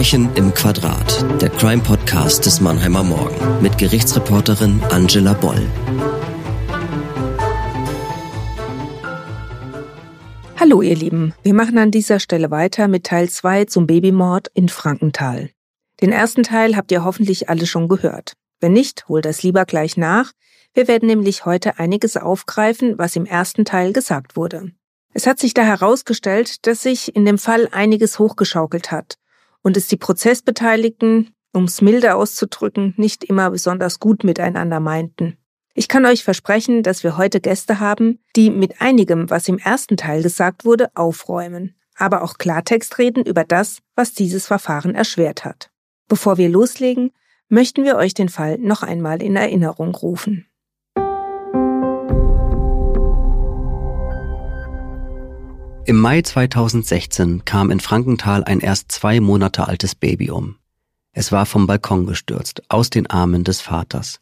[0.00, 5.60] Verbrechen im Quadrat, der Crime-Podcast des Mannheimer Morgen mit Gerichtsreporterin Angela Boll.
[10.56, 14.70] Hallo ihr Lieben, wir machen an dieser Stelle weiter mit Teil 2 zum Babymord in
[14.70, 15.50] Frankenthal.
[16.00, 18.32] Den ersten Teil habt ihr hoffentlich alle schon gehört.
[18.58, 20.32] Wenn nicht, holt das lieber gleich nach.
[20.72, 24.72] Wir werden nämlich heute einiges aufgreifen, was im ersten Teil gesagt wurde.
[25.12, 29.18] Es hat sich da herausgestellt, dass sich in dem Fall einiges hochgeschaukelt hat
[29.62, 35.36] und es die Prozessbeteiligten, um es milde auszudrücken, nicht immer besonders gut miteinander meinten.
[35.74, 39.96] Ich kann euch versprechen, dass wir heute Gäste haben, die mit einigem, was im ersten
[39.96, 45.70] Teil gesagt wurde, aufräumen, aber auch Klartext reden über das, was dieses Verfahren erschwert hat.
[46.08, 47.12] Bevor wir loslegen,
[47.48, 50.49] möchten wir euch den Fall noch einmal in Erinnerung rufen.
[55.86, 60.56] Im Mai 2016 kam in Frankenthal ein erst zwei Monate altes Baby um.
[61.12, 64.20] Es war vom Balkon gestürzt, aus den Armen des Vaters.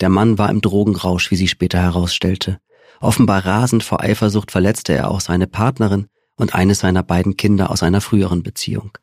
[0.00, 2.58] Der Mann war im Drogenrausch, wie sie später herausstellte.
[3.00, 7.82] Offenbar rasend vor Eifersucht verletzte er auch seine Partnerin und eines seiner beiden Kinder aus
[7.82, 8.96] einer früheren Beziehung.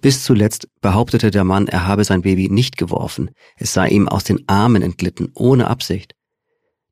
[0.00, 4.24] Bis zuletzt behauptete der Mann, er habe sein Baby nicht geworfen, es sei ihm aus
[4.24, 6.14] den Armen entglitten, ohne Absicht.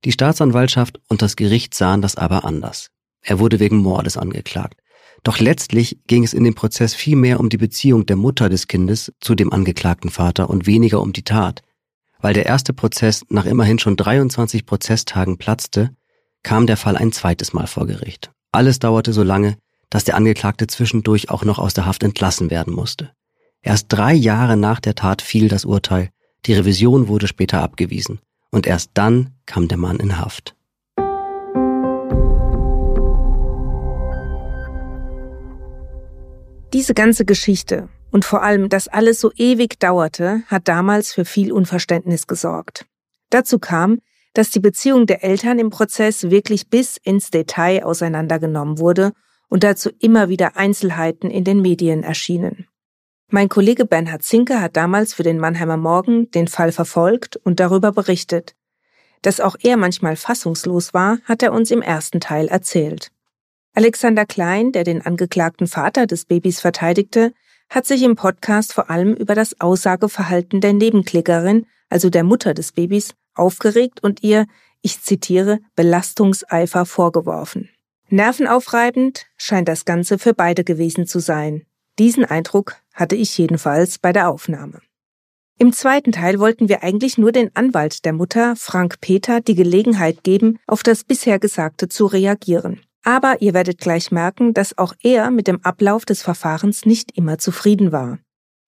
[0.05, 2.91] Die Staatsanwaltschaft und das Gericht sahen das aber anders.
[3.23, 4.81] Er wurde wegen Mordes angeklagt.
[5.23, 8.69] Doch letztlich ging es in dem Prozess viel mehr um die Beziehung der Mutter des
[8.69, 11.63] Kindes zu dem angeklagten Vater und weniger um die Tat.
[12.21, 15.91] Weil der erste Prozess nach immerhin schon 23 Prozesstagen platzte,
[16.43, 18.31] kam der Fall ein zweites Mal vor Gericht.
[18.53, 19.59] Alles dauerte so lange,
[19.91, 23.13] dass der Angeklagte zwischendurch auch noch aus der Haft entlassen werden musste.
[23.63, 26.11] Erst drei Jahre nach der Tat fiel das Urteil,
[26.47, 30.57] die Revision wurde später abgewiesen und erst dann kam der Mann in Haft.
[36.73, 41.51] Diese ganze Geschichte und vor allem, dass alles so ewig dauerte, hat damals für viel
[41.53, 42.87] Unverständnis gesorgt.
[43.29, 43.99] Dazu kam,
[44.35, 49.13] dass die Beziehung der Eltern im Prozess wirklich bis ins Detail auseinandergenommen wurde
[49.49, 52.69] und dazu immer wieder Einzelheiten in den Medien erschienen.
[53.29, 57.91] Mein Kollege Bernhard Zinke hat damals für den Mannheimer Morgen den Fall verfolgt und darüber
[57.91, 58.55] berichtet.
[59.23, 63.11] Dass auch er manchmal fassungslos war, hat er uns im ersten Teil erzählt.
[63.75, 67.33] Alexander Klein, der den angeklagten Vater des Babys verteidigte,
[67.69, 72.73] hat sich im Podcast vor allem über das Aussageverhalten der Nebenklägerin, also der Mutter des
[72.73, 74.47] Babys, aufgeregt und ihr,
[74.83, 77.71] ich zitiere, Belastungseifer vorgeworfen.
[78.09, 81.65] Nervenaufreibend scheint das Ganze für beide gewesen zu sein.
[81.99, 84.81] Diesen Eindruck hatte ich jedenfalls bei der Aufnahme.
[85.59, 90.25] Im zweiten Teil wollten wir eigentlich nur den Anwalt der Mutter, Frank Peter, die Gelegenheit
[90.25, 92.81] geben, auf das bisher Gesagte zu reagieren.
[93.03, 97.39] Aber ihr werdet gleich merken, dass auch er mit dem Ablauf des Verfahrens nicht immer
[97.39, 98.19] zufrieden war.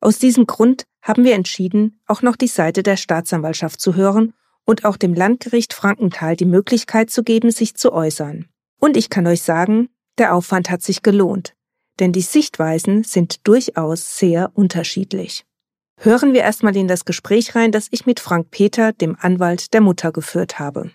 [0.01, 4.33] Aus diesem Grund haben wir entschieden, auch noch die Seite der Staatsanwaltschaft zu hören
[4.65, 8.47] und auch dem Landgericht Frankenthal die Möglichkeit zu geben, sich zu äußern.
[8.81, 9.89] Und ich kann euch sagen,
[10.19, 11.55] der Aufwand hat sich gelohnt,
[12.01, 15.45] denn die Sichtweisen sind durchaus sehr unterschiedlich.
[15.99, 19.81] Hören wir erstmal in das Gespräch rein, das ich mit Frank Peter, dem Anwalt der
[19.81, 20.91] Mutter, geführt habe.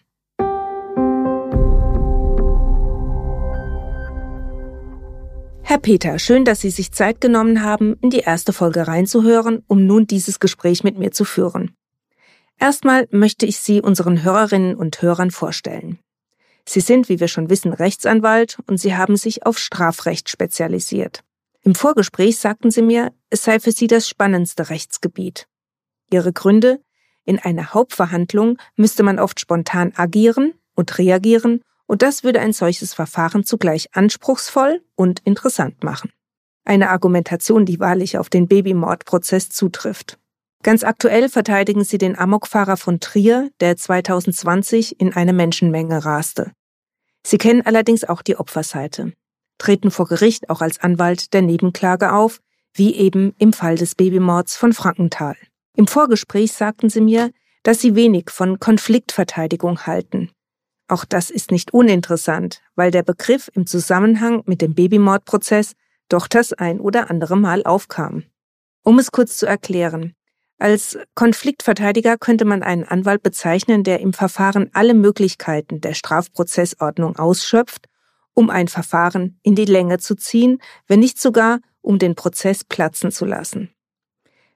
[5.70, 9.86] Herr Peter, schön, dass Sie sich Zeit genommen haben, in die erste Folge reinzuhören, um
[9.86, 11.76] nun dieses Gespräch mit mir zu führen.
[12.58, 16.00] Erstmal möchte ich Sie unseren Hörerinnen und Hörern vorstellen.
[16.66, 21.26] Sie sind, wie wir schon wissen, Rechtsanwalt und Sie haben sich auf Strafrecht spezialisiert.
[21.64, 25.50] Im Vorgespräch sagten Sie mir, es sei für Sie das spannendste Rechtsgebiet.
[26.10, 26.80] Ihre Gründe?
[27.26, 32.94] In einer Hauptverhandlung müsste man oft spontan agieren und reagieren und das würde ein solches
[32.94, 36.12] Verfahren zugleich anspruchsvoll und interessant machen.
[36.66, 40.20] Eine Argumentation, die wahrlich auf den Babymordprozess zutrifft.
[40.64, 46.52] Ganz aktuell verteidigen sie den Amokfahrer von Trier, der 2020 in eine Menschenmenge raste.
[47.26, 49.14] Sie kennen allerdings auch die Opferseite,
[49.58, 52.40] treten vor Gericht auch als Anwalt der Nebenklage auf,
[52.74, 55.38] wie eben im Fall des Babymords von Frankenthal.
[55.76, 57.32] Im Vorgespräch sagten sie mir,
[57.64, 60.32] dass sie wenig von Konfliktverteidigung halten,
[60.88, 65.74] auch das ist nicht uninteressant, weil der Begriff im Zusammenhang mit dem Babymordprozess
[66.10, 68.24] doch das ein oder andere Mal aufkam.
[68.84, 70.14] Um es kurz zu erklären.
[70.60, 77.88] Als Konfliktverteidiger könnte man einen Anwalt bezeichnen, der im Verfahren alle Möglichkeiten der Strafprozessordnung ausschöpft,
[78.34, 83.12] um ein Verfahren in die Länge zu ziehen, wenn nicht sogar, um den Prozess platzen
[83.12, 83.72] zu lassen.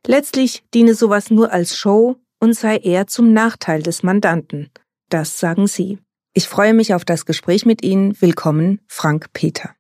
[0.07, 4.71] Letztlich diene sowas nur als Show und sei eher zum Nachteil des Mandanten.
[5.09, 5.99] Das sagen Sie.
[6.33, 8.15] Ich freue mich auf das Gespräch mit Ihnen.
[8.21, 9.71] Willkommen, Frank Peter.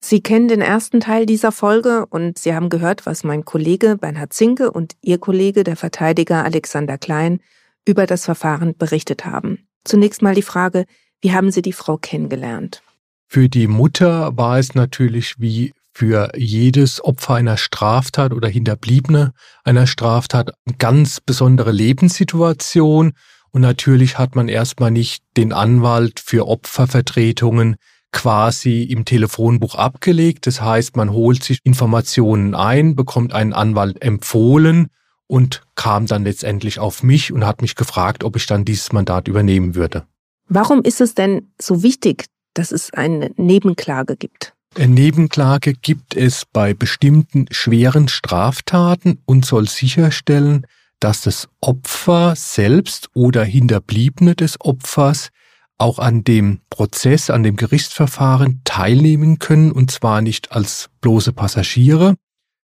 [0.00, 4.32] Sie kennen den ersten Teil dieser Folge und Sie haben gehört, was mein Kollege Bernhard
[4.32, 7.38] Zinke und Ihr Kollege, der Verteidiger Alexander Klein,
[7.86, 9.68] über das Verfahren berichtet haben.
[9.84, 10.86] Zunächst mal die Frage,
[11.20, 12.82] wie haben Sie die Frau kennengelernt?
[13.28, 19.32] Für die Mutter war es natürlich wie für jedes Opfer einer Straftat oder Hinterbliebene
[19.62, 23.12] einer Straftat eine ganz besondere Lebenssituation.
[23.54, 27.76] Und natürlich hat man erstmal nicht den Anwalt für Opfervertretungen
[28.10, 30.48] quasi im Telefonbuch abgelegt.
[30.48, 34.88] Das heißt, man holt sich Informationen ein, bekommt einen Anwalt empfohlen
[35.28, 39.28] und kam dann letztendlich auf mich und hat mich gefragt, ob ich dann dieses Mandat
[39.28, 40.04] übernehmen würde.
[40.48, 42.24] Warum ist es denn so wichtig,
[42.54, 44.52] dass es eine Nebenklage gibt?
[44.74, 50.66] Eine Nebenklage gibt es bei bestimmten schweren Straftaten und soll sicherstellen,
[51.04, 55.28] dass das Opfer selbst oder Hinterbliebene des Opfers
[55.76, 62.14] auch an dem Prozess, an dem Gerichtsverfahren teilnehmen können, und zwar nicht als bloße Passagiere,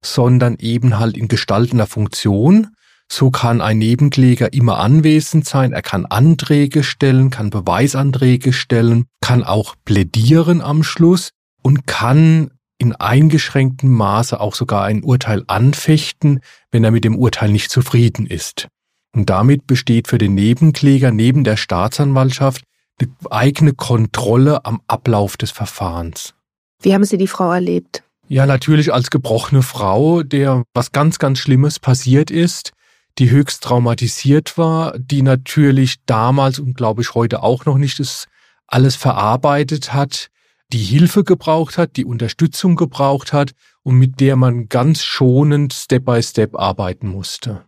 [0.04, 2.68] sondern eben halt in gestaltender Funktion,
[3.10, 9.42] so kann ein Nebenkläger immer anwesend sein, er kann Anträge stellen, kann Beweisanträge stellen, kann
[9.42, 11.30] auch plädieren am Schluss
[11.60, 16.40] und kann in eingeschränktem Maße auch sogar ein Urteil anfechten,
[16.70, 18.68] wenn er mit dem Urteil nicht zufrieden ist.
[19.14, 22.62] Und damit besteht für den Nebenkläger neben der Staatsanwaltschaft
[23.00, 26.34] eine eigene Kontrolle am Ablauf des Verfahrens.
[26.80, 28.02] Wie haben Sie die Frau erlebt?
[28.28, 32.72] Ja, natürlich als gebrochene Frau, der was ganz, ganz Schlimmes passiert ist,
[33.18, 38.26] die höchst traumatisiert war, die natürlich damals und glaube ich heute auch noch nicht das
[38.66, 40.28] alles verarbeitet hat,
[40.72, 46.04] die Hilfe gebraucht hat, die Unterstützung gebraucht hat und mit der man ganz schonend Step
[46.04, 47.64] by Step arbeiten musste.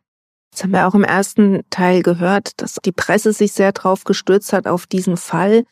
[0.51, 4.53] Das haben wir auch im ersten Teil gehört, dass die Presse sich sehr drauf gestürzt
[4.53, 5.65] hat auf diesen Fall.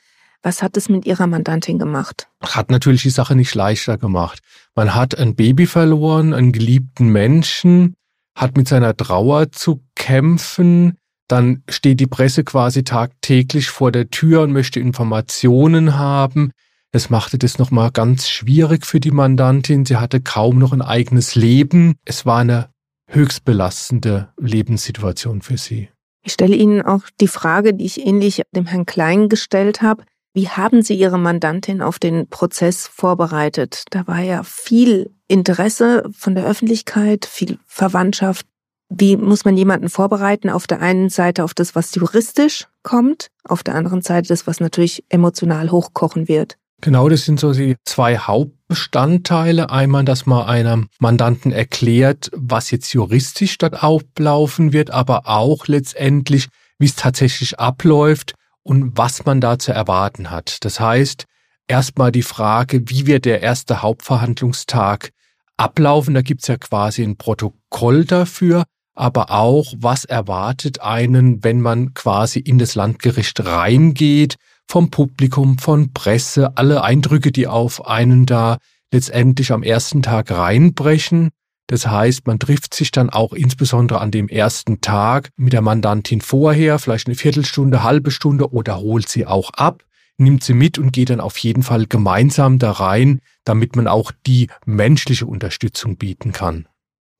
[0.42, 2.28] Was hat es mit Ihrer Mandantin gemacht?
[2.40, 4.38] Hat natürlich die Sache nicht leichter gemacht.
[4.76, 7.96] Man hat ein Baby verloren, einen geliebten Menschen,
[8.36, 10.96] hat mit seiner Trauer zu kämpfen.
[11.26, 16.52] Dann steht die Presse quasi tagtäglich vor der Tür und möchte Informationen haben.
[16.90, 19.84] Es machte das nochmal ganz schwierig für die Mandantin.
[19.84, 21.96] Sie hatte kaum noch ein eigenes Leben.
[22.06, 22.70] Es war eine
[23.08, 25.90] höchst belastende Lebenssituation für sie.
[26.24, 30.04] Ich stelle Ihnen auch die Frage, die ich ähnlich dem Herrn Klein gestellt habe.
[30.32, 33.84] Wie haben Sie Ihre Mandantin auf den Prozess vorbereitet?
[33.90, 38.46] Da war ja viel Interesse von der Öffentlichkeit, viel Verwandtschaft.
[38.88, 40.48] Wie muss man jemanden vorbereiten?
[40.48, 44.60] Auf der einen Seite auf das, was juristisch kommt, auf der anderen Seite das, was
[44.60, 46.56] natürlich emotional hochkochen wird.
[46.80, 49.70] Genau, das sind so die zwei Hauptbestandteile.
[49.70, 56.48] Einmal, dass man einem Mandanten erklärt, was jetzt juristisch dort ablaufen wird, aber auch letztendlich,
[56.78, 60.64] wie es tatsächlich abläuft und was man da zu erwarten hat.
[60.64, 61.24] Das heißt,
[61.66, 65.10] erstmal die Frage, wie wird der erste Hauptverhandlungstag
[65.56, 66.14] ablaufen?
[66.14, 68.62] Da gibt's ja quasi ein Protokoll dafür,
[68.94, 74.36] aber auch, was erwartet einen, wenn man quasi in das Landgericht reingeht
[74.68, 78.58] vom Publikum, von Presse, alle Eindrücke, die auf einen da
[78.92, 81.30] letztendlich am ersten Tag reinbrechen.
[81.66, 86.20] Das heißt, man trifft sich dann auch insbesondere an dem ersten Tag mit der Mandantin
[86.20, 89.84] vorher, vielleicht eine Viertelstunde, halbe Stunde oder holt sie auch ab,
[90.16, 94.12] nimmt sie mit und geht dann auf jeden Fall gemeinsam da rein, damit man auch
[94.26, 96.66] die menschliche Unterstützung bieten kann.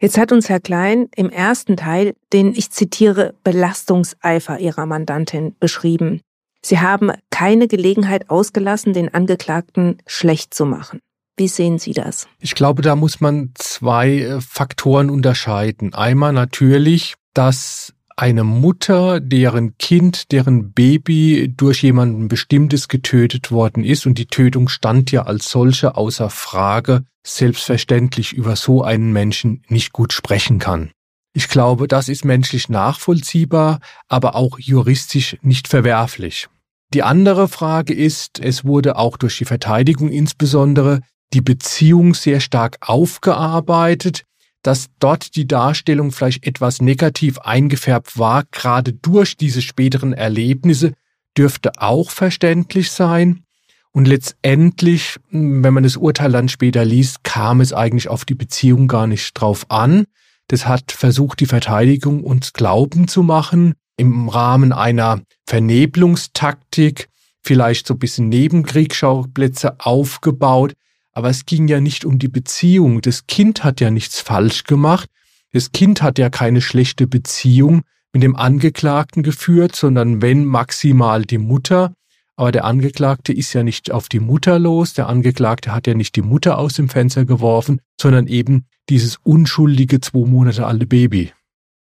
[0.00, 6.20] Jetzt hat uns Herr Klein im ersten Teil den, ich zitiere, Belastungseifer Ihrer Mandantin beschrieben.
[6.68, 11.00] Sie haben keine Gelegenheit ausgelassen, den Angeklagten schlecht zu machen.
[11.38, 12.28] Wie sehen Sie das?
[12.40, 15.94] Ich glaube, da muss man zwei äh, Faktoren unterscheiden.
[15.94, 24.04] Einmal natürlich, dass eine Mutter, deren Kind, deren Baby durch jemanden Bestimmtes getötet worden ist
[24.04, 29.94] und die Tötung stand ja als solche außer Frage, selbstverständlich über so einen Menschen nicht
[29.94, 30.90] gut sprechen kann.
[31.32, 36.46] Ich glaube, das ist menschlich nachvollziehbar, aber auch juristisch nicht verwerflich.
[36.94, 41.00] Die andere Frage ist, es wurde auch durch die Verteidigung insbesondere
[41.34, 44.24] die Beziehung sehr stark aufgearbeitet,
[44.62, 50.94] dass dort die Darstellung vielleicht etwas negativ eingefärbt war, gerade durch diese späteren Erlebnisse,
[51.36, 53.44] dürfte auch verständlich sein.
[53.92, 58.88] Und letztendlich, wenn man das Urteil dann später liest, kam es eigentlich auf die Beziehung
[58.88, 60.04] gar nicht drauf an.
[60.48, 67.08] Das hat versucht, die Verteidigung uns glauben zu machen, im Rahmen einer Vernebelungstaktik,
[67.42, 70.72] vielleicht so ein bisschen Nebenkriegsschauplätze aufgebaut.
[71.12, 73.02] Aber es ging ja nicht um die Beziehung.
[73.02, 75.10] Das Kind hat ja nichts falsch gemacht.
[75.52, 81.38] Das Kind hat ja keine schlechte Beziehung mit dem Angeklagten geführt, sondern wenn maximal die
[81.38, 81.92] Mutter.
[82.36, 86.14] Aber der Angeklagte ist ja nicht auf die Mutter los, der Angeklagte hat ja nicht
[86.14, 91.32] die Mutter aus dem Fenster geworfen, sondern eben dieses unschuldige zwei Monate alte Baby.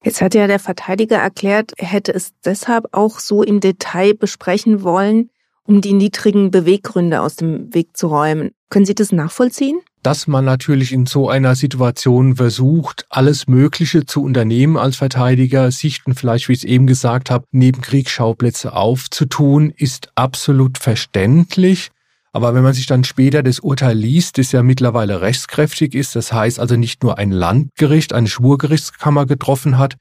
[0.05, 4.83] Jetzt hat ja der Verteidiger erklärt, er hätte es deshalb auch so im Detail besprechen
[4.83, 5.31] wollen,
[5.67, 8.51] um die niedrigen Beweggründe aus dem Weg zu räumen.
[8.69, 9.81] Können Sie das nachvollziehen?
[10.03, 16.15] Dass man natürlich in so einer Situation versucht, alles Mögliche zu unternehmen als Verteidiger, Sichten
[16.15, 21.91] vielleicht, wie ich es eben gesagt habe, neben Kriegsschauplätze aufzutun, ist absolut verständlich.
[22.35, 26.33] Aber wenn man sich dann später das Urteil liest, das ja mittlerweile rechtskräftig ist, das
[26.33, 29.95] heißt also nicht nur ein Landgericht, eine Schwurgerichtskammer getroffen hat,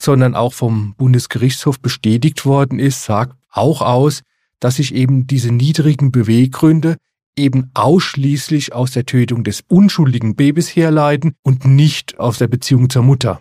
[0.00, 4.22] sondern auch vom Bundesgerichtshof bestätigt worden ist, sagt auch aus,
[4.60, 6.96] dass sich eben diese niedrigen Beweggründe
[7.36, 13.02] eben ausschließlich aus der Tötung des unschuldigen Babys herleiten und nicht aus der Beziehung zur
[13.02, 13.40] Mutter.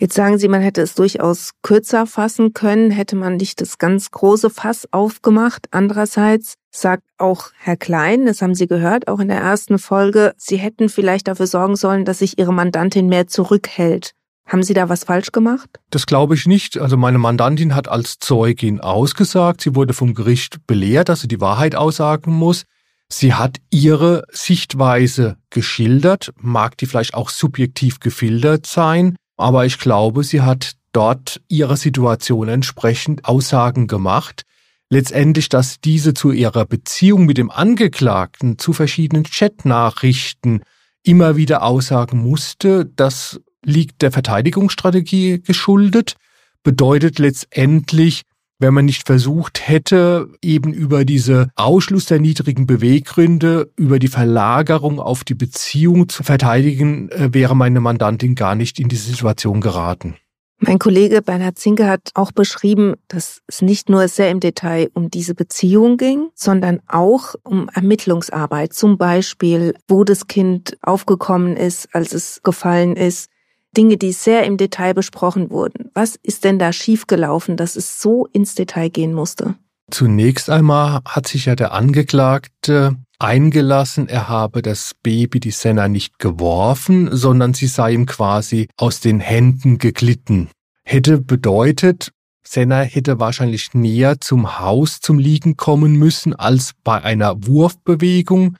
[0.00, 4.12] Jetzt sagen Sie, man hätte es durchaus kürzer fassen können, hätte man nicht das ganz
[4.12, 5.66] große Fass aufgemacht.
[5.72, 10.56] Andererseits sagt auch Herr Klein, das haben Sie gehört, auch in der ersten Folge, Sie
[10.56, 14.12] hätten vielleicht dafür sorgen sollen, dass sich Ihre Mandantin mehr zurückhält.
[14.46, 15.68] Haben Sie da was falsch gemacht?
[15.90, 16.78] Das glaube ich nicht.
[16.78, 19.62] Also meine Mandantin hat als Zeugin ausgesagt.
[19.62, 22.66] Sie wurde vom Gericht belehrt, dass sie die Wahrheit aussagen muss.
[23.08, 30.24] Sie hat ihre Sichtweise geschildert, mag die vielleicht auch subjektiv gefiltert sein, aber ich glaube,
[30.24, 34.42] sie hat dort ihrer Situation entsprechend Aussagen gemacht.
[34.90, 40.62] Letztendlich, dass diese zu ihrer Beziehung mit dem Angeklagten zu verschiedenen Chatnachrichten
[41.02, 46.14] immer wieder aussagen musste, das liegt der Verteidigungsstrategie geschuldet,
[46.62, 48.22] bedeutet letztendlich,
[48.58, 55.00] wenn man nicht versucht hätte, eben über diese Ausschluss der niedrigen Beweggründe, über die Verlagerung
[55.00, 60.16] auf die Beziehung zu verteidigen, äh, wäre meine Mandantin gar nicht in diese Situation geraten.
[60.60, 65.08] Mein Kollege Bernhard Zinke hat auch beschrieben, dass es nicht nur sehr im Detail um
[65.08, 68.72] diese Beziehung ging, sondern auch um Ermittlungsarbeit.
[68.72, 73.30] Zum Beispiel, wo das Kind aufgekommen ist, als es gefallen ist,
[73.78, 75.92] Dinge, die sehr im Detail besprochen wurden.
[75.94, 79.54] Was ist denn da schiefgelaufen, dass es so ins Detail gehen musste?
[79.88, 86.18] Zunächst einmal hat sich ja der Angeklagte eingelassen, er habe das Baby, die Senna, nicht
[86.18, 90.50] geworfen, sondern sie sei ihm quasi aus den Händen geglitten.
[90.84, 92.10] Hätte bedeutet,
[92.44, 98.56] Senna hätte wahrscheinlich näher zum Haus zum Liegen kommen müssen als bei einer Wurfbewegung.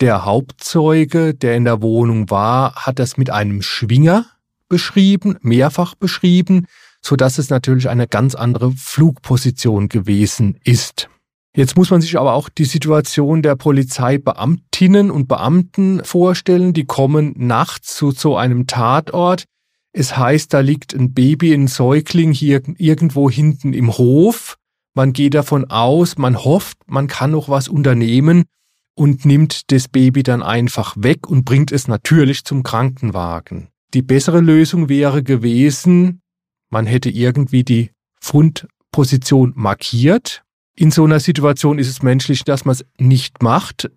[0.00, 4.26] Der Hauptzeuge, der in der Wohnung war, hat das mit einem Schwinger
[4.70, 6.64] beschrieben, mehrfach beschrieben,
[7.02, 11.10] so dass es natürlich eine ganz andere Flugposition gewesen ist.
[11.54, 17.34] Jetzt muss man sich aber auch die Situation der Polizeibeamtinnen und Beamten vorstellen, die kommen
[17.36, 19.44] nachts zu so einem Tatort.
[19.92, 24.56] Es heißt, da liegt ein Baby, ein Säugling hier irgendwo hinten im Hof.
[24.94, 28.44] Man geht davon aus, man hofft, man kann noch was unternehmen
[28.94, 33.69] und nimmt das Baby dann einfach weg und bringt es natürlich zum Krankenwagen.
[33.92, 36.22] Die bessere Lösung wäre gewesen,
[36.70, 40.42] man hätte irgendwie die Fundposition markiert.
[40.76, 43.90] In so einer Situation ist es menschlich, dass man es nicht macht.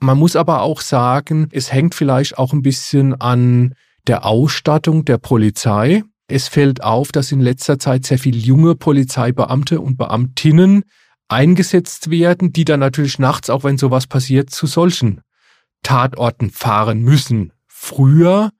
[0.00, 3.74] Man muss aber auch sagen, es hängt vielleicht auch ein bisschen an
[4.06, 6.02] der Ausstattung der Polizei.
[6.28, 10.84] Es fällt auf, dass in letzter Zeit sehr viele junge Polizeibeamte und Beamtinnen
[11.28, 15.22] eingesetzt werden, die dann natürlich nachts, auch wenn sowas passiert, zu solchen
[15.82, 17.52] Tatorten fahren müssen.
[17.66, 18.50] Früher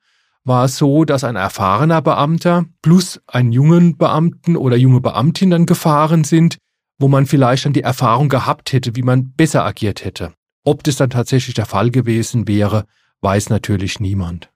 [0.43, 5.65] war es so, dass ein erfahrener Beamter plus einen jungen Beamten oder junge Beamtin dann
[5.65, 6.57] gefahren sind,
[6.99, 10.33] wo man vielleicht dann die Erfahrung gehabt hätte, wie man besser agiert hätte.
[10.63, 12.85] Ob das dann tatsächlich der Fall gewesen wäre,
[13.21, 14.51] weiß natürlich niemand.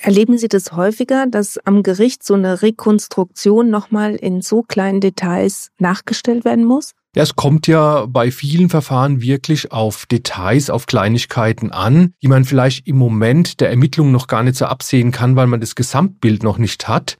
[0.00, 5.70] Erleben Sie das häufiger, dass am Gericht so eine Rekonstruktion nochmal in so kleinen Details
[5.78, 6.94] nachgestellt werden muss?
[7.18, 12.44] Ja, es kommt ja bei vielen Verfahren wirklich auf Details, auf Kleinigkeiten an, die man
[12.44, 16.44] vielleicht im Moment der Ermittlung noch gar nicht so absehen kann, weil man das Gesamtbild
[16.44, 17.18] noch nicht hat.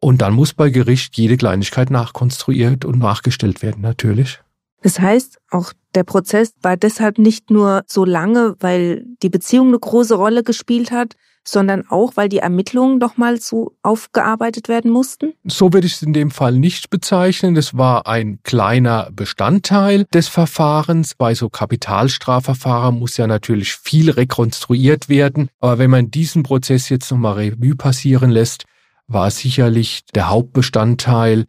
[0.00, 4.38] Und dann muss bei Gericht jede Kleinigkeit nachkonstruiert und nachgestellt werden, natürlich.
[4.82, 9.78] Das heißt, auch der Prozess war deshalb nicht nur so lange, weil die Beziehung eine
[9.78, 11.14] große Rolle gespielt hat,
[11.44, 15.32] sondern auch, weil die Ermittlungen doch mal so aufgearbeitet werden mussten?
[15.44, 17.54] So würde ich es in dem Fall nicht bezeichnen.
[17.54, 21.14] Das war ein kleiner Bestandteil des Verfahrens.
[21.14, 25.48] Bei so Kapitalstrafverfahren muss ja natürlich viel rekonstruiert werden.
[25.60, 28.64] Aber wenn man diesen Prozess jetzt nochmal Revue passieren lässt,
[29.06, 31.46] war sicherlich der Hauptbestandteil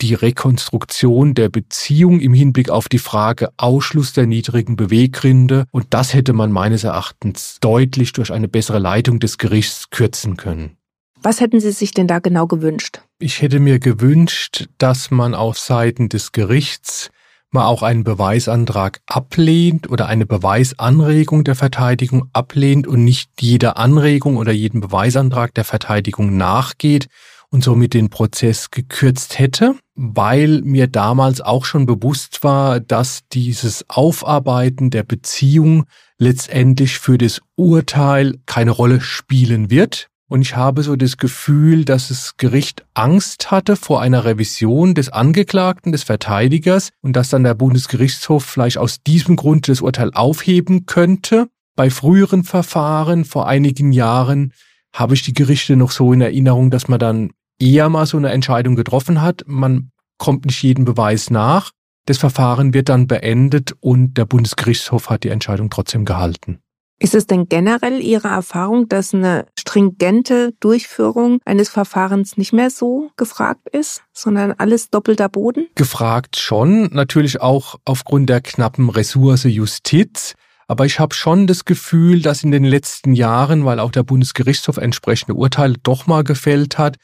[0.00, 6.14] die Rekonstruktion der Beziehung im Hinblick auf die Frage Ausschluss der niedrigen Beweggründe und das
[6.14, 10.76] hätte man meines Erachtens deutlich durch eine bessere Leitung des Gerichts kürzen können.
[11.22, 13.00] Was hätten Sie sich denn da genau gewünscht?
[13.18, 17.10] Ich hätte mir gewünscht, dass man auf Seiten des Gerichts
[17.50, 24.36] man auch einen Beweisantrag ablehnt oder eine Beweisanregung der Verteidigung ablehnt und nicht jeder Anregung
[24.36, 27.06] oder jeden Beweisantrag der Verteidigung nachgeht
[27.48, 33.84] und somit den Prozess gekürzt hätte, weil mir damals auch schon bewusst war, dass dieses
[33.88, 35.86] Aufarbeiten der Beziehung
[36.18, 40.08] letztendlich für das Urteil keine Rolle spielen wird.
[40.28, 45.08] Und ich habe so das Gefühl, dass das Gericht Angst hatte vor einer Revision des
[45.08, 50.86] Angeklagten, des Verteidigers und dass dann der Bundesgerichtshof vielleicht aus diesem Grund das Urteil aufheben
[50.86, 51.48] könnte.
[51.76, 54.52] Bei früheren Verfahren vor einigen Jahren
[54.92, 58.30] habe ich die Gerichte noch so in Erinnerung, dass man dann eher mal so eine
[58.30, 59.44] Entscheidung getroffen hat.
[59.46, 61.70] Man kommt nicht jedem Beweis nach.
[62.06, 66.60] Das Verfahren wird dann beendet und der Bundesgerichtshof hat die Entscheidung trotzdem gehalten.
[66.98, 73.10] Ist es denn generell Ihre Erfahrung, dass eine stringente Durchführung eines Verfahrens nicht mehr so
[73.16, 75.66] gefragt ist, sondern alles doppelter Boden?
[75.74, 80.34] Gefragt schon, natürlich auch aufgrund der knappen Ressource Justiz.
[80.68, 84.78] Aber ich habe schon das Gefühl, dass in den letzten Jahren, weil auch der Bundesgerichtshof
[84.78, 86.96] entsprechende Urteile doch mal gefällt hat,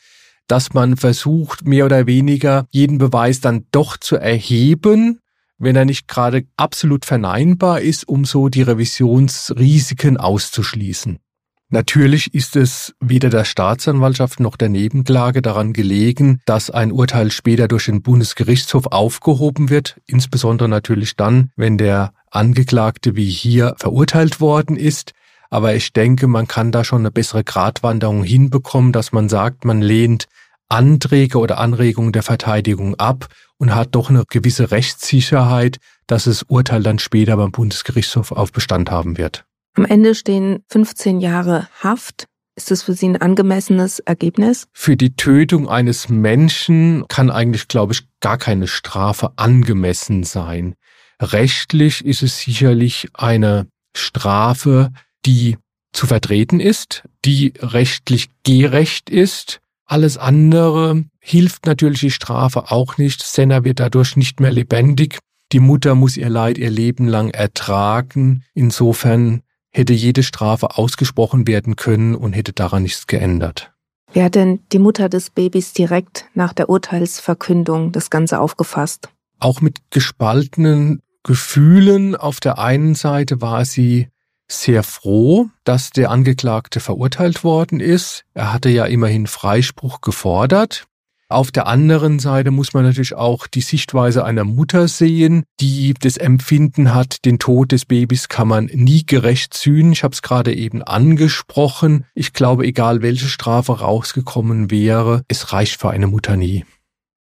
[0.49, 5.20] dass man versucht, mehr oder weniger jeden Beweis dann doch zu erheben,
[5.58, 11.18] wenn er nicht gerade absolut verneinbar ist, um so die Revisionsrisiken auszuschließen.
[11.72, 17.66] Natürlich ist es weder der Staatsanwaltschaft noch der Nebenklage daran gelegen, dass ein Urteil später
[17.66, 24.76] durch den Bundesgerichtshof aufgehoben wird, insbesondere natürlich dann, wenn der Angeklagte wie hier verurteilt worden
[24.76, 25.12] ist.
[25.52, 29.82] Aber ich denke, man kann da schon eine bessere Gratwanderung hinbekommen, dass man sagt, man
[29.82, 30.25] lehnt
[30.71, 33.26] Anträge oder Anregungen der Verteidigung ab
[33.59, 38.90] und hat doch eine gewisse Rechtssicherheit, dass das Urteil dann später beim Bundesgerichtshof auf Bestand
[38.90, 39.44] haben wird.
[39.75, 42.25] Am Ende stehen 15 Jahre Haft.
[42.56, 44.68] Ist das für Sie ein angemessenes Ergebnis?
[44.73, 50.76] Für die Tötung eines Menschen kann eigentlich, glaube ich, gar keine Strafe angemessen sein.
[51.21, 54.92] Rechtlich ist es sicherlich eine Strafe,
[55.26, 55.57] die
[55.93, 59.61] zu vertreten ist, die rechtlich gerecht ist,
[59.92, 63.23] alles andere hilft natürlich die Strafe auch nicht.
[63.23, 65.18] Senna wird dadurch nicht mehr lebendig.
[65.53, 68.42] Die Mutter muss ihr Leid ihr Leben lang ertragen.
[68.55, 73.73] Insofern hätte jede Strafe ausgesprochen werden können und hätte daran nichts geändert.
[74.14, 79.11] Wer hat denn die Mutter des Babys direkt nach der Urteilsverkündung das Ganze aufgefasst?
[79.40, 82.16] Auch mit gespaltenen Gefühlen.
[82.16, 84.09] Auf der einen Seite war sie
[84.53, 88.25] sehr froh, dass der Angeklagte verurteilt worden ist.
[88.35, 90.87] Er hatte ja immerhin Freispruch gefordert.
[91.33, 96.19] Auf der anderen Seite muss man natürlich auch die Sichtweise einer Mutter sehen, die das
[96.19, 99.93] Empfinden hat, den Tod des Babys kann man nie gerecht sühnen.
[99.93, 102.05] Ich habe es gerade eben angesprochen.
[102.15, 106.67] Ich glaube, egal welche Strafe rausgekommen wäre, es reicht für eine Mutter nie.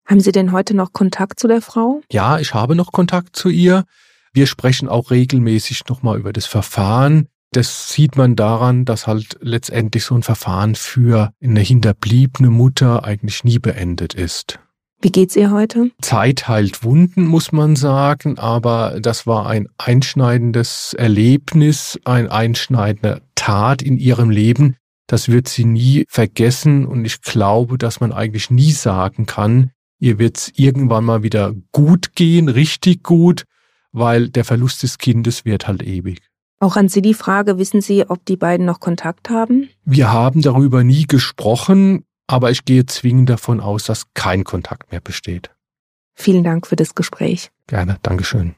[0.06, 2.00] Haben Sie denn heute noch Kontakt zu der Frau?
[2.10, 3.84] Ja, ich habe noch Kontakt zu ihr.
[4.32, 7.26] Wir sprechen auch regelmäßig nochmal über das Verfahren.
[7.52, 13.42] Das sieht man daran, dass halt letztendlich so ein Verfahren für eine hinterbliebene Mutter eigentlich
[13.42, 14.60] nie beendet ist.
[15.02, 15.90] Wie geht's ihr heute?
[16.00, 23.82] Zeit heilt Wunden, muss man sagen, aber das war ein einschneidendes Erlebnis, ein einschneidender Tat
[23.82, 24.76] in ihrem Leben.
[25.08, 30.20] Das wird sie nie vergessen und ich glaube, dass man eigentlich nie sagen kann, ihr
[30.20, 33.44] wird's irgendwann mal wieder gut gehen, richtig gut
[33.92, 36.20] weil der Verlust des Kindes wird halt ewig.
[36.60, 39.70] Auch an Sie die Frage, wissen Sie, ob die beiden noch Kontakt haben?
[39.84, 45.00] Wir haben darüber nie gesprochen, aber ich gehe zwingend davon aus, dass kein Kontakt mehr
[45.00, 45.50] besteht.
[46.14, 47.50] Vielen Dank für das Gespräch.
[47.66, 48.54] Gerne, Dankeschön.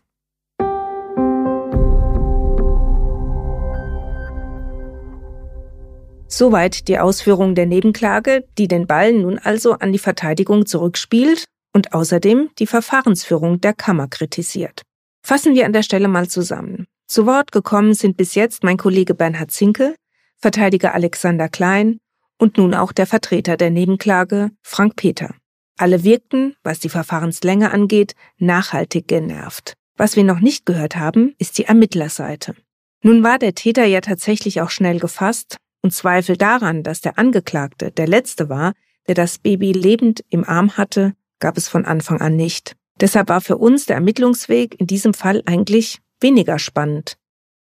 [6.26, 11.92] Soweit die Ausführung der Nebenklage, die den Ball nun also an die Verteidigung zurückspielt und
[11.92, 14.82] außerdem die Verfahrensführung der Kammer kritisiert.
[15.22, 16.86] Fassen wir an der Stelle mal zusammen.
[17.06, 19.94] Zu Wort gekommen sind bis jetzt mein Kollege Bernhard Zinke,
[20.38, 21.98] Verteidiger Alexander Klein
[22.38, 25.34] und nun auch der Vertreter der Nebenklage, Frank Peter.
[25.78, 29.74] Alle wirkten, was die Verfahrenslänge angeht, nachhaltig genervt.
[29.96, 32.56] Was wir noch nicht gehört haben, ist die Ermittlerseite.
[33.02, 37.90] Nun war der Täter ja tatsächlich auch schnell gefasst und Zweifel daran, dass der Angeklagte
[37.90, 38.72] der Letzte war,
[39.06, 42.76] der das Baby lebend im Arm hatte, gab es von Anfang an nicht.
[43.00, 47.16] Deshalb war für uns der Ermittlungsweg in diesem Fall eigentlich weniger spannend.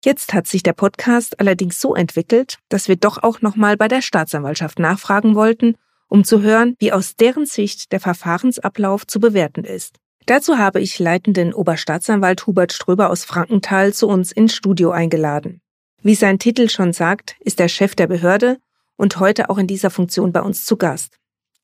[0.03, 4.01] Jetzt hat sich der Podcast allerdings so entwickelt, dass wir doch auch nochmal bei der
[4.01, 5.75] Staatsanwaltschaft nachfragen wollten,
[6.07, 9.97] um zu hören, wie aus deren Sicht der Verfahrensablauf zu bewerten ist.
[10.25, 15.61] Dazu habe ich leitenden Oberstaatsanwalt Hubert Ströber aus Frankenthal zu uns ins Studio eingeladen.
[16.01, 18.57] Wie sein Titel schon sagt, ist er Chef der Behörde
[18.97, 21.17] und heute auch in dieser Funktion bei uns zu Gast.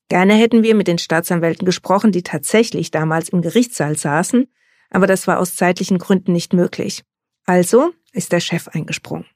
[0.08, 4.48] Gerne hätten wir mit den Staatsanwälten gesprochen, die tatsächlich damals im Gerichtssaal saßen,
[4.90, 7.04] aber das war aus zeitlichen Gründen nicht möglich.
[7.44, 9.26] Also ist der Chef eingesprungen.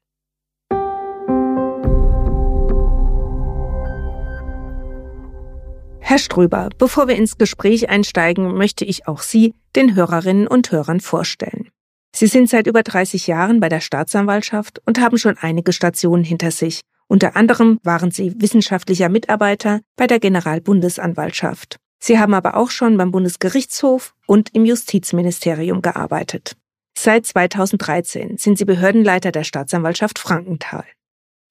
[6.01, 11.01] Herr Ströber, bevor wir ins Gespräch einsteigen, möchte ich auch Sie den Hörerinnen und Hörern
[11.01, 11.71] vorstellen.
[12.15, 16.51] Sie sind seit über 30 Jahren bei der Staatsanwaltschaft und haben schon einige Stationen hinter
[16.51, 16.81] sich.
[17.09, 21.79] Unter anderem waren Sie wissenschaftlicher Mitarbeiter bei der Generalbundesanwaltschaft.
[21.99, 26.57] Sie haben aber auch schon beim Bundesgerichtshof und im Justizministerium gearbeitet.
[26.97, 30.85] Seit 2013 sind Sie Behördenleiter der Staatsanwaltschaft Frankenthal.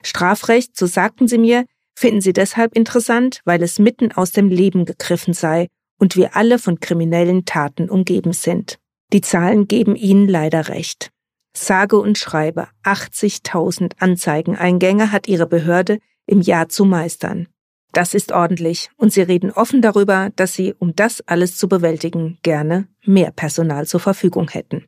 [0.04, 4.86] Strafrecht, so sagten Sie mir, finden Sie deshalb interessant, weil es mitten aus dem Leben
[4.86, 8.78] gegriffen sei und wir alle von kriminellen Taten umgeben sind.
[9.14, 11.12] Die Zahlen geben Ihnen leider recht.
[11.54, 17.48] Sage und schreibe 80.000 Anzeigeneingänge hat Ihre Behörde im Jahr zu meistern.
[17.94, 22.40] Das ist ordentlich und Sie reden offen darüber, dass Sie, um das alles zu bewältigen,
[22.42, 24.86] gerne mehr Personal zur Verfügung hätten.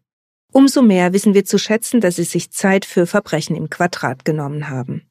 [0.54, 4.70] Umso mehr wissen wir zu schätzen, dass Sie sich Zeit für Verbrechen im Quadrat genommen
[4.70, 5.10] haben.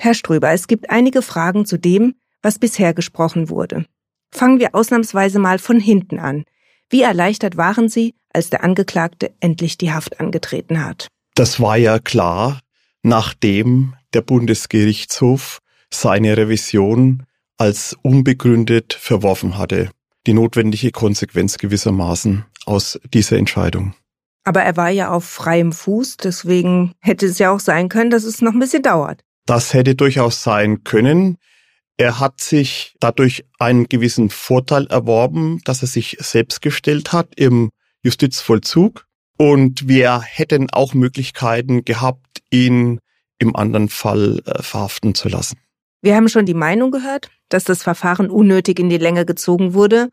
[0.00, 3.84] Herr Ströber, es gibt einige Fragen zu dem, was bisher gesprochen wurde.
[4.30, 6.44] Fangen wir ausnahmsweise mal von hinten an.
[6.90, 11.08] Wie erleichtert waren Sie, als der Angeklagte endlich die Haft angetreten hat?
[11.34, 12.60] Das war ja klar,
[13.02, 15.58] nachdem der Bundesgerichtshof
[15.92, 17.24] seine Revision
[17.58, 19.90] als unbegründet verworfen hatte.
[20.26, 23.94] Die notwendige Konsequenz gewissermaßen aus dieser Entscheidung.
[24.44, 28.24] Aber er war ja auf freiem Fuß, deswegen hätte es ja auch sein können, dass
[28.24, 29.20] es noch ein bisschen dauert.
[29.44, 31.38] Das hätte durchaus sein können.
[31.98, 37.70] Er hat sich dadurch einen gewissen Vorteil erworben, dass er sich selbst gestellt hat im
[38.02, 39.06] Justizvollzug.
[39.38, 43.00] Und wir hätten auch Möglichkeiten gehabt, ihn
[43.38, 45.58] im anderen Fall äh, verhaften zu lassen.
[46.02, 50.08] Wir haben schon die Meinung gehört, dass das Verfahren unnötig in die Länge gezogen wurde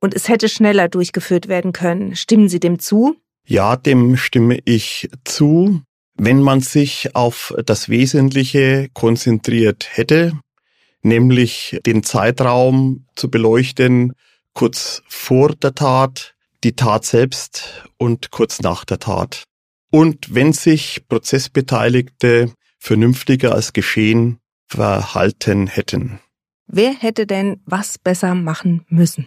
[0.00, 2.16] und es hätte schneller durchgeführt werden können.
[2.16, 3.16] Stimmen Sie dem zu?
[3.46, 5.82] Ja, dem stimme ich zu.
[6.18, 10.32] Wenn man sich auf das Wesentliche konzentriert hätte,
[11.06, 14.12] nämlich den Zeitraum zu beleuchten,
[14.52, 19.44] kurz vor der Tat, die Tat selbst und kurz nach der Tat.
[19.90, 26.20] Und wenn sich Prozessbeteiligte vernünftiger als geschehen verhalten hätten.
[26.66, 29.26] Wer hätte denn was besser machen müssen?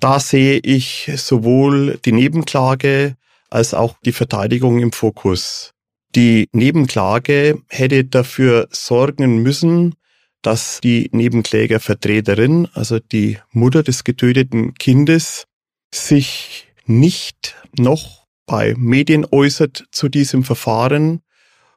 [0.00, 3.16] Da sehe ich sowohl die Nebenklage
[3.50, 5.72] als auch die Verteidigung im Fokus.
[6.14, 9.94] Die Nebenklage hätte dafür sorgen müssen,
[10.42, 15.44] dass die Nebenklägervertreterin, also die Mutter des getöteten Kindes,
[15.92, 21.20] sich nicht noch bei Medien äußert zu diesem Verfahren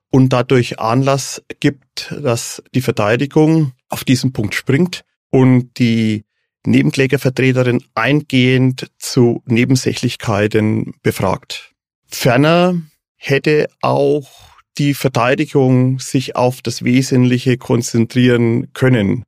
[0.10, 6.26] und dadurch Anlass gibt, dass die Verteidigung auf diesen Punkt springt und die
[6.66, 11.74] Nebenklägervertreterin eingehend zu Nebensächlichkeiten befragt.
[12.08, 12.82] Ferner
[13.16, 19.24] hätte auch die Verteidigung sich auf das Wesentliche konzentrieren können.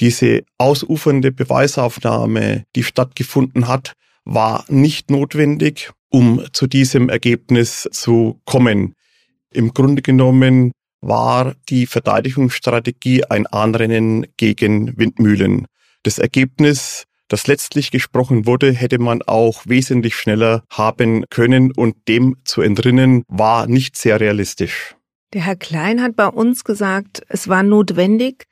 [0.00, 3.92] Diese ausufernde Beweisaufnahme, die stattgefunden hat,
[4.24, 8.94] war nicht notwendig, um zu diesem Ergebnis zu kommen.
[9.52, 15.66] Im Grunde genommen war die Verteidigungsstrategie ein Anrennen gegen Windmühlen.
[16.02, 17.04] Das Ergebnis
[17.34, 23.24] das letztlich gesprochen wurde, hätte man auch wesentlich schneller haben können und dem zu entrinnen
[23.26, 24.94] war nicht sehr realistisch.
[25.32, 28.44] Der Herr Klein hat bei uns gesagt, es war notwendig,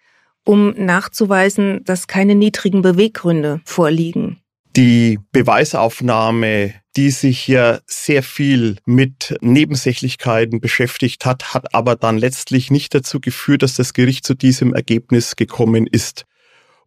[0.44, 4.40] um nachzuweisen, dass keine niedrigen Beweggründe vorliegen.
[4.74, 12.72] Die Beweisaufnahme, die sich ja sehr viel mit Nebensächlichkeiten beschäftigt hat, hat aber dann letztlich
[12.72, 16.24] nicht dazu geführt, dass das Gericht zu diesem Ergebnis gekommen ist.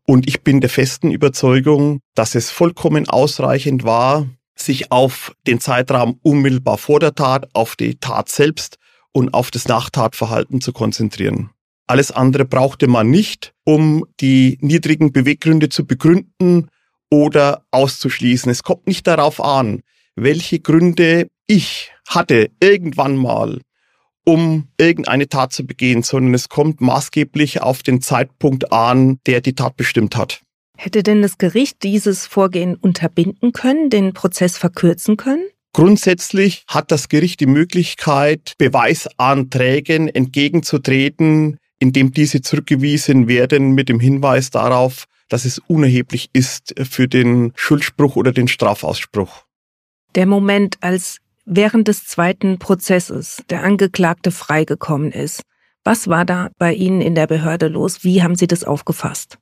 [0.08, 6.20] Und ich bin der festen Überzeugung, dass es vollkommen ausreichend war, sich auf den Zeitraum
[6.22, 8.78] unmittelbar vor der Tat, auf die Tat selbst
[9.12, 11.50] und auf das Nachtatverhalten zu konzentrieren.
[11.88, 16.70] Alles andere brauchte man nicht, um die niedrigen Beweggründe zu begründen
[17.12, 18.52] oder auszuschließen.
[18.52, 19.82] Es kommt nicht darauf an,
[20.15, 23.60] welche Gründe ich hatte irgendwann mal,
[24.26, 29.54] um irgendeine Tat zu begehen, sondern es kommt maßgeblich auf den Zeitpunkt an, der die
[29.54, 30.42] Tat bestimmt hat.
[30.78, 35.46] Hätte denn das Gericht dieses Vorgehen unterbinden können, den Prozess verkürzen können?
[35.72, 44.50] Grundsätzlich hat das Gericht die Möglichkeit, Beweisanträgen entgegenzutreten, indem diese zurückgewiesen werden mit dem Hinweis
[44.50, 49.44] darauf, dass es unerheblich ist für den Schuldspruch oder den Strafausspruch.
[50.16, 55.42] Der Moment, als während des zweiten Prozesses der Angeklagte freigekommen ist.
[55.84, 58.04] Was war da bei Ihnen in der Behörde los?
[58.04, 59.38] Wie haben Sie das aufgefasst?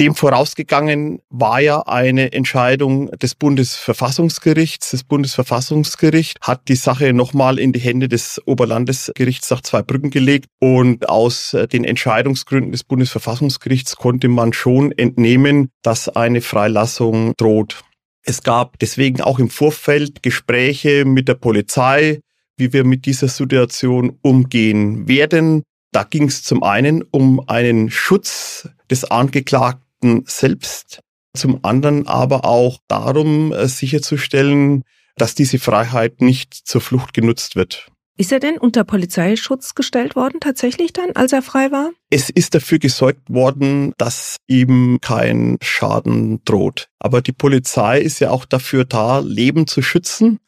[0.00, 4.90] Dem vorausgegangen war ja eine Entscheidung des Bundesverfassungsgerichts.
[4.90, 11.10] Das Bundesverfassungsgericht hat die Sache nochmal in die Hände des Oberlandesgerichts nach Zweibrücken gelegt und
[11.10, 17.84] aus den Entscheidungsgründen des Bundesverfassungsgerichts konnte man schon entnehmen, dass eine Freilassung droht.
[18.24, 22.20] Es gab deswegen auch im Vorfeld Gespräche mit der Polizei,
[22.56, 25.62] wie wir mit dieser Situation umgehen werden.
[25.90, 31.00] Da ging es zum einen um einen Schutz des Angeklagten selbst,
[31.36, 34.84] zum anderen aber auch darum äh, sicherzustellen,
[35.16, 37.91] dass diese Freiheit nicht zur Flucht genutzt wird.
[38.18, 41.90] Ist er denn unter Polizeischutz gestellt worden tatsächlich dann, als er frei war?
[42.10, 46.88] Es ist dafür gesorgt worden, dass ihm kein Schaden droht.
[46.98, 50.40] Aber die Polizei ist ja auch dafür da, Leben zu schützen.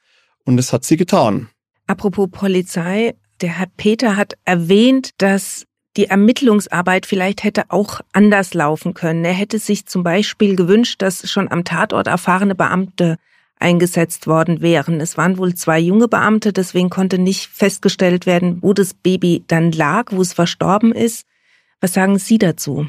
[0.44, 1.48] Und das hat sie getan.
[1.86, 5.64] Apropos Polizei, der Herr Peter hat erwähnt, dass
[5.96, 9.24] die Ermittlungsarbeit vielleicht hätte auch anders laufen können.
[9.24, 13.16] Er hätte sich zum Beispiel gewünscht, dass schon am Tatort erfahrene Beamte
[13.64, 15.00] eingesetzt worden wären.
[15.00, 19.72] Es waren wohl zwei junge Beamte, deswegen konnte nicht festgestellt werden, wo das Baby dann
[19.72, 21.26] lag, wo es verstorben ist.
[21.80, 22.86] Was sagen Sie dazu?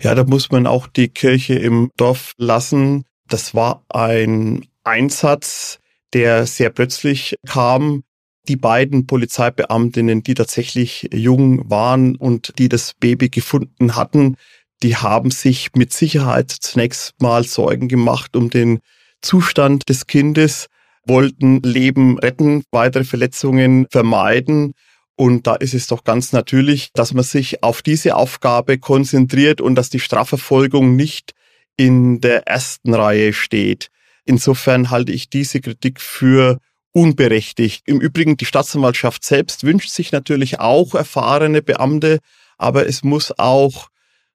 [0.00, 3.04] Ja, da muss man auch die Kirche im Dorf lassen.
[3.28, 5.78] Das war ein Einsatz,
[6.14, 8.02] der sehr plötzlich kam
[8.48, 14.36] die beiden Polizeibeamtinnen, die tatsächlich jung waren und die das Baby gefunden hatten,
[14.82, 18.80] die haben sich mit Sicherheit zunächst mal Sorgen gemacht um den
[19.24, 20.66] Zustand des Kindes,
[21.06, 24.74] wollten Leben retten, weitere Verletzungen vermeiden.
[25.16, 29.76] Und da ist es doch ganz natürlich, dass man sich auf diese Aufgabe konzentriert und
[29.76, 31.32] dass die Strafverfolgung nicht
[31.76, 33.88] in der ersten Reihe steht.
[34.24, 36.58] Insofern halte ich diese Kritik für
[36.92, 37.82] unberechtigt.
[37.86, 42.18] Im Übrigen, die Staatsanwaltschaft selbst wünscht sich natürlich auch erfahrene Beamte,
[42.56, 43.88] aber es muss auch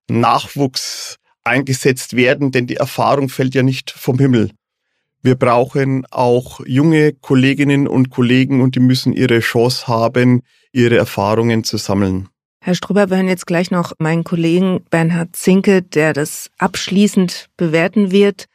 [0.10, 4.52] Nachwuchs eingesetzt werden, denn die Erfahrung fällt ja nicht vom Himmel.
[5.21, 11.65] Wir brauchen auch junge Kolleginnen und Kollegen und die müssen ihre Chance haben, ihre Erfahrungen
[11.65, 12.29] zu sammeln.
[12.62, 18.12] Herr Strüber, wir hören jetzt gleich noch meinen Kollegen Bernhard Zinke, der das abschließend bewerten
[18.12, 18.45] wird.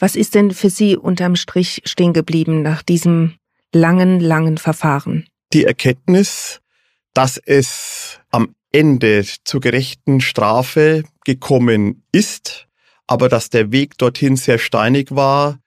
[0.00, 3.34] Was ist denn für Sie unterm Strich stehen geblieben nach diesem
[3.72, 5.28] langen, langen Verfahren?
[5.52, 6.60] Die Erkenntnis,
[7.14, 12.66] dass es am Ende zur gerechten Strafe gekommen ist,
[13.06, 15.59] aber dass der Weg dorthin sehr steinig war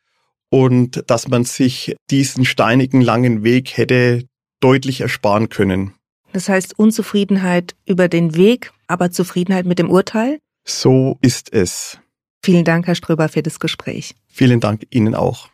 [0.54, 4.24] und dass man sich diesen steinigen langen Weg hätte
[4.60, 5.96] deutlich ersparen können.
[6.32, 10.38] Das heißt Unzufriedenheit über den Weg, aber Zufriedenheit mit dem Urteil?
[10.64, 11.98] So ist es.
[12.44, 14.14] Vielen Dank, Herr Ströber, für das Gespräch.
[14.28, 15.50] Vielen Dank Ihnen auch.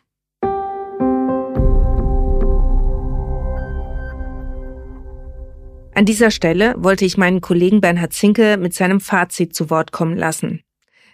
[5.94, 10.18] An dieser Stelle wollte ich meinen Kollegen Bernhard Zinke mit seinem Fazit zu Wort kommen
[10.18, 10.60] lassen.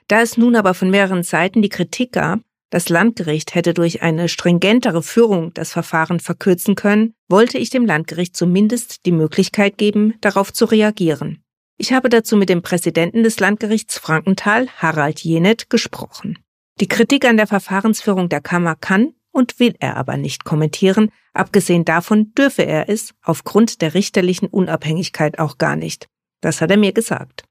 [0.08, 4.28] Da es nun aber von mehreren Seiten die Kritik gab, das Landgericht hätte durch eine
[4.28, 10.52] stringentere Führung das Verfahren verkürzen können, wollte ich dem Landgericht zumindest die Möglichkeit geben, darauf
[10.52, 11.42] zu reagieren.
[11.78, 16.38] Ich habe dazu mit dem Präsidenten des Landgerichts Frankenthal, Harald Jenet, gesprochen.
[16.80, 21.84] Die Kritik an der Verfahrensführung der Kammer kann und will er aber nicht kommentieren, abgesehen
[21.84, 26.08] davon dürfe er es aufgrund der richterlichen Unabhängigkeit auch gar nicht.
[26.40, 27.44] Das hat er mir gesagt.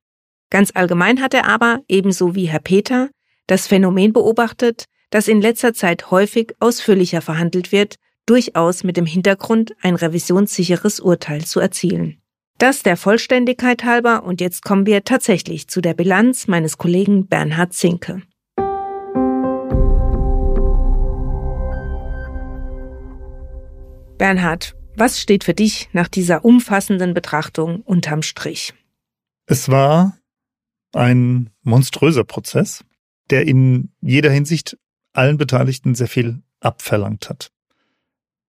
[0.50, 3.10] Ganz allgemein hat er aber, ebenso wie Herr Peter,
[3.48, 9.74] das Phänomen beobachtet, dass in letzter Zeit häufig ausführlicher verhandelt wird, durchaus mit dem Hintergrund,
[9.82, 12.18] ein revisionssicheres Urteil zu erzielen.
[12.58, 17.72] Das der Vollständigkeit halber und jetzt kommen wir tatsächlich zu der Bilanz meines Kollegen Bernhard
[17.72, 18.24] Zinke.
[24.18, 28.74] Bernhard, was steht für dich nach dieser umfassenden Betrachtung unterm Strich?
[29.46, 30.18] Es war
[30.92, 32.84] ein monströser Prozess,
[33.30, 34.78] der in jeder Hinsicht
[35.18, 37.52] allen Beteiligten sehr viel abverlangt hat.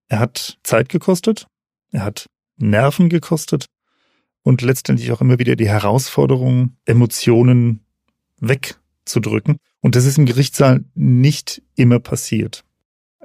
[0.08, 1.46] Er hat Zeit gekostet,
[1.90, 3.66] er hat Nerven gekostet,
[4.46, 7.80] und letztendlich auch immer wieder die Herausforderung, Emotionen
[8.38, 9.56] wegzudrücken.
[9.80, 12.62] Und das ist im Gerichtssaal nicht immer passiert.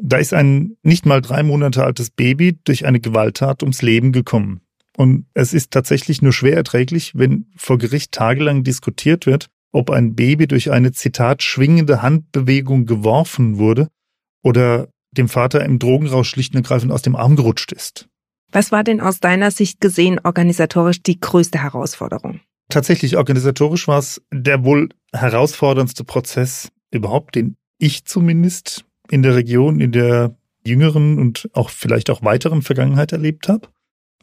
[0.01, 4.61] Da ist ein nicht mal drei Monate altes Baby durch eine Gewalttat ums Leben gekommen.
[4.97, 10.15] Und es ist tatsächlich nur schwer erträglich, wenn vor Gericht tagelang diskutiert wird, ob ein
[10.15, 13.87] Baby durch eine Zitat schwingende Handbewegung geworfen wurde
[14.43, 18.07] oder dem Vater im Drogenrausch schlicht und ergreifend aus dem Arm gerutscht ist.
[18.51, 22.41] Was war denn aus deiner Sicht gesehen organisatorisch die größte Herausforderung?
[22.69, 29.79] Tatsächlich organisatorisch war es der wohl herausforderndste Prozess überhaupt, den ich zumindest in der Region,
[29.79, 33.67] in der jüngeren und auch vielleicht auch weiteren Vergangenheit erlebt habe.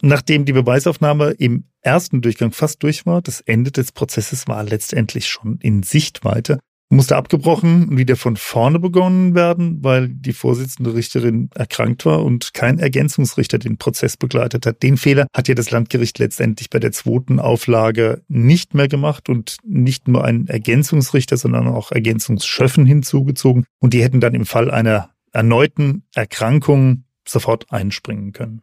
[0.00, 5.26] Nachdem die Beweisaufnahme im ersten Durchgang fast durch war, das Ende des Prozesses war letztendlich
[5.26, 6.58] schon in Sichtweite,
[6.90, 12.54] musste abgebrochen und wieder von vorne begonnen werden, weil die Vorsitzende Richterin erkrankt war und
[12.54, 14.82] kein Ergänzungsrichter den Prozess begleitet hat.
[14.82, 19.58] Den Fehler hat ja das Landgericht letztendlich bei der zweiten Auflage nicht mehr gemacht und
[19.64, 23.66] nicht nur einen Ergänzungsrichter, sondern auch Ergänzungsschöffen hinzugezogen.
[23.80, 28.62] Und die hätten dann im Fall einer erneuten Erkrankung sofort einspringen können.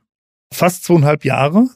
[0.51, 1.69] Fast zweieinhalb Jahre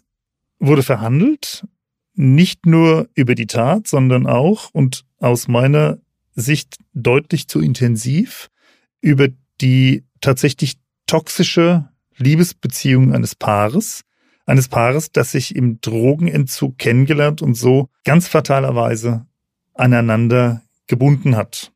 [0.59, 1.65] wurde verhandelt,
[2.13, 5.97] nicht nur über die Tat, sondern auch und aus meiner
[6.35, 8.49] Sicht deutlich zu intensiv
[9.01, 9.29] über
[9.61, 10.77] die tatsächlich
[11.07, 14.03] toxische Liebesbeziehung eines Paares,
[14.45, 19.25] eines Paares, das sich im Drogenentzug kennengelernt und so ganz fatalerweise
[19.73, 21.71] aneinander gebunden hat.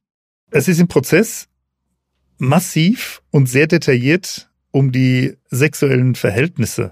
[0.52, 1.48] Es ist im Prozess
[2.38, 6.92] massiv und sehr detailliert um die sexuellen Verhältnisse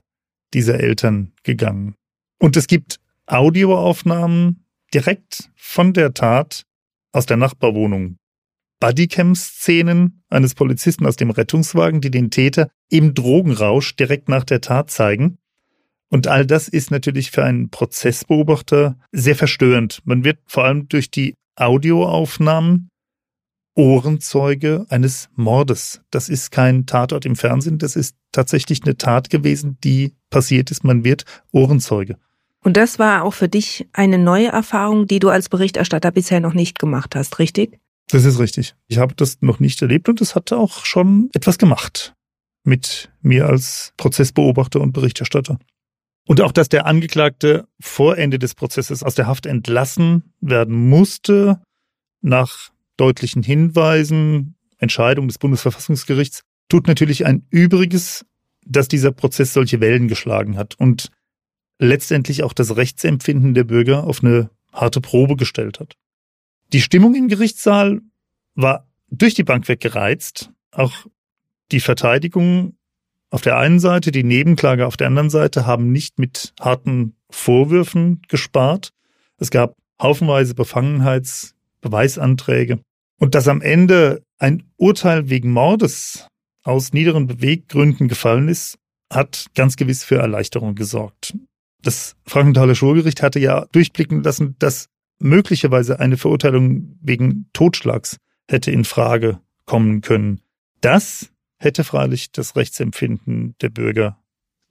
[0.54, 1.96] dieser Eltern gegangen.
[2.40, 6.64] Und es gibt Audioaufnahmen direkt von der Tat
[7.12, 8.18] aus der Nachbarwohnung.
[8.80, 14.90] Bodycam-Szenen eines Polizisten aus dem Rettungswagen, die den Täter im Drogenrausch direkt nach der Tat
[14.90, 15.38] zeigen.
[16.10, 20.02] Und all das ist natürlich für einen Prozessbeobachter sehr verstörend.
[20.04, 22.90] Man wird vor allem durch die Audioaufnahmen
[23.76, 26.02] Ohrenzeuge eines Mordes.
[26.12, 30.84] Das ist kein Tatort im Fernsehen, das ist tatsächlich eine Tat gewesen, die passiert ist.
[30.84, 32.18] Man wird Ohrenzeuge.
[32.64, 36.54] Und das war auch für dich eine neue Erfahrung, die du als Berichterstatter bisher noch
[36.54, 37.80] nicht gemacht hast, richtig?
[38.10, 38.76] Das ist richtig.
[38.88, 42.14] Ich habe das noch nicht erlebt und es hat auch schon etwas gemacht
[42.64, 45.58] mit mir als Prozessbeobachter und Berichterstatter.
[46.28, 51.62] Und auch, dass der Angeklagte vor Ende des Prozesses aus der Haft entlassen werden musste,
[52.22, 58.26] nach deutlichen Hinweisen, Entscheidung des Bundesverfassungsgerichts, tut natürlich ein Übriges,
[58.66, 60.76] dass dieser Prozess solche Wellen geschlagen hat.
[60.76, 61.10] Und
[61.80, 65.96] letztendlich auch das Rechtsempfinden der Bürger auf eine harte Probe gestellt hat.
[66.74, 68.02] Die Stimmung im Gerichtssaal
[68.56, 70.52] war durch die Bank weg gereizt.
[70.72, 71.08] Auch
[71.72, 72.78] die Verteidigung
[73.32, 78.22] auf der einen Seite, die Nebenklage auf der anderen Seite haben nicht mit harten Vorwürfen
[78.28, 78.94] gespart.
[79.38, 80.54] Es gab haufenweise
[81.82, 82.80] Befangenheitsbeweisanträge.
[83.20, 86.28] Und dass am Ende ein Urteil wegen Mordes
[86.64, 88.78] aus niederen Beweggründen gefallen ist,
[89.12, 91.36] hat ganz gewiss für Erleichterung gesorgt.
[91.84, 94.88] Das Frankenthaler Schwurgericht hatte ja durchblicken lassen, dass
[95.20, 98.18] möglicherweise eine Verurteilung wegen Totschlags
[98.50, 100.42] hätte in Frage kommen können.
[100.82, 104.18] Das hätte freilich das Rechtsempfinden der Bürger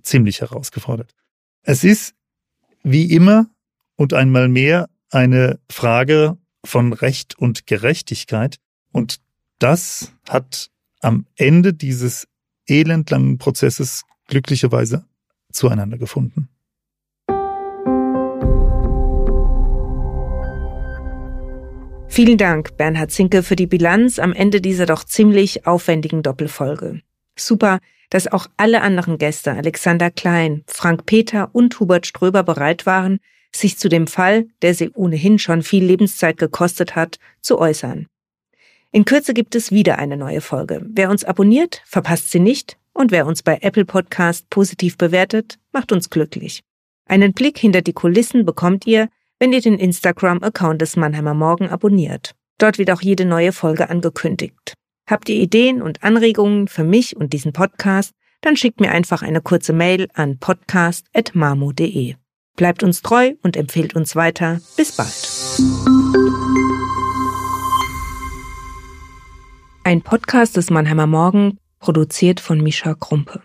[0.03, 1.15] ziemlich herausgefordert.
[1.63, 2.15] Es ist
[2.83, 3.47] wie immer
[3.97, 8.57] und einmal mehr eine Frage von Recht und Gerechtigkeit
[8.93, 9.21] und
[9.59, 10.71] das hat
[11.01, 12.27] am Ende dieses
[12.67, 15.05] elendlangen Prozesses glücklicherweise
[15.53, 16.49] zueinander gefunden.
[22.09, 27.03] Vielen Dank, Bernhard Zinke, für die Bilanz am Ende dieser doch ziemlich aufwendigen Doppelfolge.
[27.37, 27.79] Super,
[28.11, 33.21] dass auch alle anderen Gäste, Alexander Klein, Frank Peter und Hubert Ströber bereit waren,
[33.55, 38.07] sich zu dem Fall, der sie ohnehin schon viel Lebenszeit gekostet hat, zu äußern.
[38.93, 40.85] In Kürze gibt es wieder eine neue Folge.
[40.85, 45.93] Wer uns abonniert, verpasst sie nicht und wer uns bei Apple Podcast positiv bewertet, macht
[45.93, 46.63] uns glücklich.
[47.07, 49.09] Einen Blick hinter die Kulissen bekommt ihr,
[49.39, 52.35] wenn ihr den Instagram-Account des Mannheimer Morgen abonniert.
[52.59, 54.75] Dort wird auch jede neue Folge angekündigt.
[55.09, 59.41] Habt ihr Ideen und Anregungen für mich und diesen Podcast, dann schickt mir einfach eine
[59.41, 62.17] kurze Mail an podcast.mamu.de.
[62.57, 64.61] Bleibt uns treu und empfehlt uns weiter.
[64.77, 65.31] Bis bald.
[69.85, 73.43] Ein Podcast des Mannheimer Morgen, produziert von Mischa Krumpe.